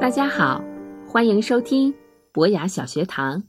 [0.00, 0.64] 大家好，
[1.06, 1.94] 欢迎收听
[2.32, 3.42] 博雅小学堂，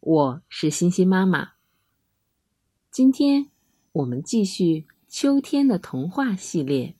[0.00, 1.52] 我是欣欣妈妈。
[2.90, 3.52] 今天
[3.92, 6.96] 我们继续秋天的童话系列，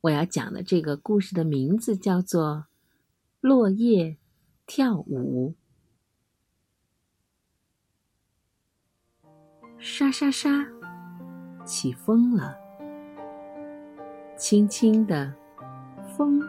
[0.00, 2.52] 我要讲的这个故事的名字叫做
[3.42, 4.16] 《落叶
[4.66, 5.54] 跳舞》。
[9.78, 10.66] 沙沙沙，
[11.66, 12.56] 起风了，
[14.38, 15.34] 轻轻的
[16.16, 16.40] 风。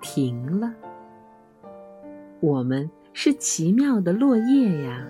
[0.00, 0.72] 停了，
[2.40, 5.06] 我们是奇妙的落叶呀。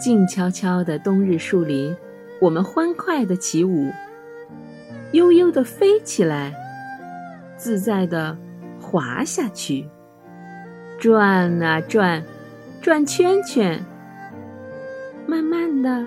[0.00, 1.94] 静悄悄的冬日树林，
[2.40, 3.92] 我们欢快的起舞，
[5.12, 6.54] 悠悠的飞起来，
[7.56, 8.36] 自在的
[8.80, 9.88] 滑下去，
[10.98, 12.22] 转啊转，
[12.80, 13.84] 转圈圈，
[15.26, 16.06] 慢慢的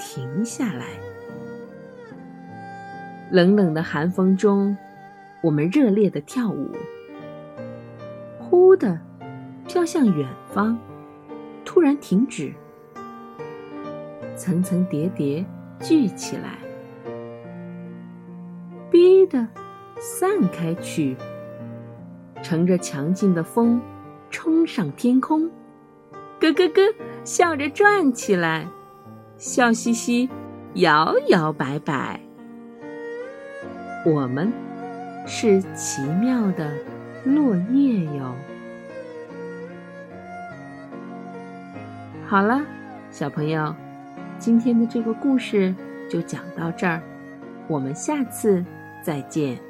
[0.00, 0.86] 停下来。
[3.30, 4.76] 冷冷的寒风中。
[5.40, 6.72] 我们热烈的跳舞，
[8.38, 8.98] 忽的
[9.68, 10.76] 飘向远方，
[11.64, 12.52] 突然停止，
[14.34, 15.44] 层层叠叠
[15.80, 16.58] 聚起来，
[18.90, 19.46] 逼的
[20.00, 21.16] 散开去，
[22.42, 23.80] 乘着强劲的风
[24.30, 25.48] 冲上天空，
[26.40, 26.82] 咯咯咯
[27.22, 28.66] 笑着转起来，
[29.36, 30.28] 笑嘻嘻
[30.74, 32.20] 摇摇摆摆，
[34.04, 34.52] 我们。
[35.30, 36.72] 是奇妙的
[37.22, 38.34] 落叶哟。
[42.26, 42.62] 好了，
[43.10, 43.74] 小朋友，
[44.38, 45.74] 今天的这个故事
[46.10, 47.02] 就讲到这儿，
[47.68, 48.64] 我们下次
[49.04, 49.67] 再见。